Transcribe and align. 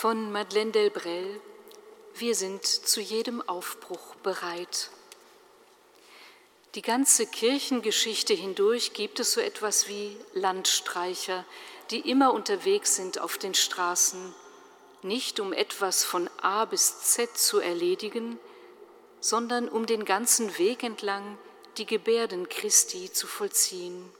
Von 0.00 0.32
Madeleine 0.32 0.70
Delbrel 0.70 1.42
Wir 2.14 2.34
sind 2.34 2.64
zu 2.64 3.02
jedem 3.02 3.46
Aufbruch 3.46 4.14
bereit. 4.22 4.88
Die 6.74 6.80
ganze 6.80 7.26
Kirchengeschichte 7.26 8.32
hindurch 8.32 8.94
gibt 8.94 9.20
es 9.20 9.32
so 9.34 9.42
etwas 9.42 9.88
wie 9.88 10.16
Landstreicher, 10.32 11.44
die 11.90 12.08
immer 12.10 12.32
unterwegs 12.32 12.96
sind 12.96 13.20
auf 13.20 13.36
den 13.36 13.52
Straßen, 13.52 14.34
nicht 15.02 15.38
um 15.38 15.52
etwas 15.52 16.02
von 16.02 16.30
A 16.40 16.64
bis 16.64 17.02
Z 17.02 17.36
zu 17.36 17.58
erledigen, 17.58 18.38
sondern 19.20 19.68
um 19.68 19.84
den 19.84 20.06
ganzen 20.06 20.56
Weg 20.56 20.82
entlang 20.82 21.36
die 21.76 21.84
Gebärden 21.84 22.48
Christi 22.48 23.12
zu 23.12 23.26
vollziehen. 23.26 24.10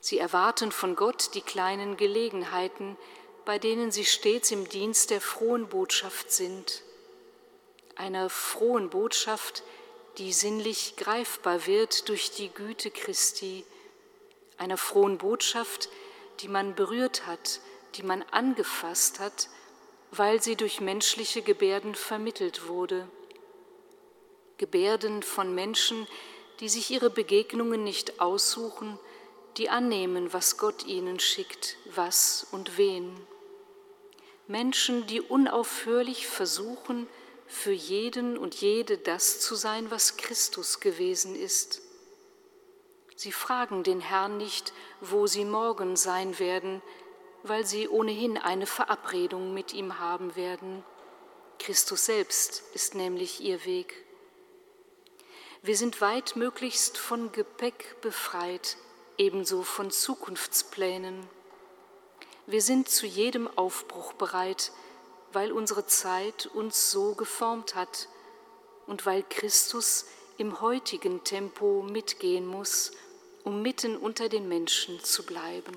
Sie 0.00 0.18
erwarten 0.18 0.70
von 0.70 0.96
Gott 0.96 1.30
die 1.32 1.40
kleinen 1.40 1.96
Gelegenheiten, 1.96 2.98
bei 3.44 3.58
denen 3.58 3.90
sie 3.90 4.04
stets 4.04 4.50
im 4.50 4.68
Dienst 4.68 5.10
der 5.10 5.20
frohen 5.20 5.68
Botschaft 5.68 6.30
sind, 6.30 6.82
einer 7.96 8.30
frohen 8.30 8.90
Botschaft, 8.90 9.62
die 10.18 10.32
sinnlich 10.32 10.96
greifbar 10.96 11.66
wird 11.66 12.08
durch 12.08 12.30
die 12.30 12.48
Güte 12.48 12.90
Christi, 12.90 13.64
einer 14.58 14.76
frohen 14.76 15.18
Botschaft, 15.18 15.88
die 16.40 16.48
man 16.48 16.74
berührt 16.74 17.26
hat, 17.26 17.60
die 17.94 18.02
man 18.02 18.22
angefasst 18.30 19.20
hat, 19.20 19.48
weil 20.10 20.42
sie 20.42 20.56
durch 20.56 20.80
menschliche 20.80 21.42
Gebärden 21.42 21.94
vermittelt 21.94 22.68
wurde. 22.68 23.08
Gebärden 24.58 25.22
von 25.22 25.54
Menschen, 25.54 26.06
die 26.60 26.68
sich 26.68 26.90
ihre 26.90 27.10
Begegnungen 27.10 27.82
nicht 27.82 28.20
aussuchen, 28.20 28.98
die 29.56 29.68
annehmen, 29.68 30.32
was 30.32 30.56
Gott 30.56 30.86
ihnen 30.86 31.18
schickt, 31.18 31.76
was 31.94 32.46
und 32.52 32.78
wen. 32.78 33.26
Menschen, 34.52 35.06
die 35.06 35.22
unaufhörlich 35.22 36.26
versuchen, 36.26 37.08
für 37.46 37.72
jeden 37.72 38.36
und 38.36 38.54
jede 38.54 38.98
das 38.98 39.40
zu 39.40 39.54
sein, 39.54 39.90
was 39.90 40.18
Christus 40.18 40.78
gewesen 40.78 41.34
ist. 41.34 41.80
Sie 43.16 43.32
fragen 43.32 43.82
den 43.82 44.00
Herrn 44.00 44.36
nicht, 44.36 44.74
wo 45.00 45.26
sie 45.26 45.46
morgen 45.46 45.96
sein 45.96 46.38
werden, 46.38 46.82
weil 47.42 47.64
sie 47.64 47.88
ohnehin 47.88 48.36
eine 48.36 48.66
Verabredung 48.66 49.54
mit 49.54 49.72
ihm 49.72 49.98
haben 49.98 50.36
werden. 50.36 50.84
Christus 51.58 52.04
selbst 52.04 52.62
ist 52.74 52.94
nämlich 52.94 53.40
ihr 53.40 53.64
Weg. 53.64 54.04
Wir 55.62 55.78
sind 55.78 56.02
weit 56.02 56.36
möglichst 56.36 56.98
von 56.98 57.32
Gepäck 57.32 58.02
befreit, 58.02 58.76
ebenso 59.16 59.62
von 59.62 59.90
Zukunftsplänen. 59.90 61.26
Wir 62.46 62.60
sind 62.60 62.88
zu 62.88 63.06
jedem 63.06 63.46
Aufbruch 63.56 64.14
bereit, 64.14 64.72
weil 65.32 65.52
unsere 65.52 65.86
Zeit 65.86 66.46
uns 66.46 66.90
so 66.90 67.14
geformt 67.14 67.74
hat 67.74 68.08
und 68.86 69.06
weil 69.06 69.22
Christus 69.22 70.06
im 70.38 70.60
heutigen 70.60 71.22
Tempo 71.22 71.82
mitgehen 71.82 72.46
muss, 72.46 72.92
um 73.44 73.62
mitten 73.62 73.96
unter 73.96 74.28
den 74.28 74.48
Menschen 74.48 75.02
zu 75.04 75.24
bleiben. 75.24 75.72